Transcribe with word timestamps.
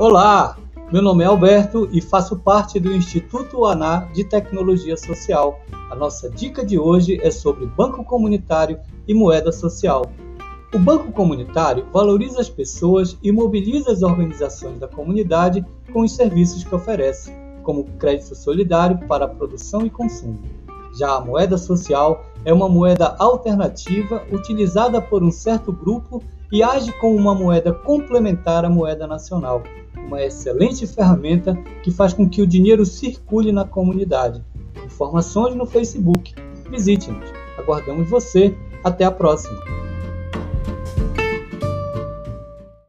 Olá, 0.00 0.56
meu 0.90 1.02
nome 1.02 1.22
é 1.22 1.26
Alberto 1.26 1.86
e 1.92 2.00
faço 2.00 2.38
parte 2.38 2.80
do 2.80 2.90
Instituto 2.90 3.66
ANA 3.66 4.08
de 4.14 4.24
Tecnologia 4.24 4.96
Social. 4.96 5.60
A 5.90 5.94
nossa 5.94 6.30
dica 6.30 6.64
de 6.64 6.78
hoje 6.78 7.20
é 7.22 7.30
sobre 7.30 7.66
banco 7.66 8.02
comunitário 8.02 8.80
e 9.06 9.12
moeda 9.12 9.52
social. 9.52 10.10
O 10.74 10.78
banco 10.78 11.12
comunitário 11.12 11.84
valoriza 11.92 12.40
as 12.40 12.48
pessoas 12.48 13.18
e 13.22 13.30
mobiliza 13.30 13.92
as 13.92 14.02
organizações 14.02 14.80
da 14.80 14.88
comunidade 14.88 15.62
com 15.92 16.00
os 16.00 16.16
serviços 16.16 16.64
que 16.64 16.74
oferece, 16.74 17.30
como 17.62 17.84
crédito 17.98 18.34
solidário 18.34 19.06
para 19.06 19.28
produção 19.28 19.84
e 19.84 19.90
consumo. 19.90 20.40
Já 20.98 21.16
a 21.16 21.20
moeda 21.20 21.58
social 21.58 22.24
é 22.42 22.54
uma 22.54 22.70
moeda 22.70 23.16
alternativa 23.18 24.24
utilizada 24.32 24.98
por 25.02 25.22
um 25.22 25.30
certo 25.30 25.70
grupo 25.70 26.22
e 26.50 26.62
age 26.62 26.90
como 26.92 27.14
uma 27.16 27.34
moeda 27.34 27.74
complementar 27.74 28.64
à 28.64 28.70
moeda 28.70 29.06
nacional 29.06 29.62
uma 30.06 30.22
excelente 30.22 30.86
ferramenta 30.86 31.54
que 31.82 31.90
faz 31.90 32.12
com 32.12 32.28
que 32.28 32.42
o 32.42 32.46
dinheiro 32.46 32.84
circule 32.84 33.52
na 33.52 33.64
comunidade. 33.64 34.44
Informações 34.84 35.54
no 35.54 35.66
Facebook. 35.66 36.34
Visite-nos. 36.70 37.30
Aguardamos 37.58 38.08
você. 38.08 38.54
Até 38.82 39.04
a 39.04 39.10
próxima! 39.10 39.79